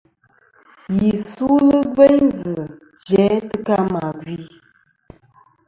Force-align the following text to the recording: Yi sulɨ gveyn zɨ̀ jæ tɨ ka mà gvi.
Yi 0.97 1.11
sulɨ 1.31 1.77
gveyn 1.93 2.25
zɨ̀ 2.39 2.59
jæ 3.09 3.25
tɨ 3.49 3.55
ka 3.67 3.77
mà 3.93 4.03
gvi. 4.21 4.35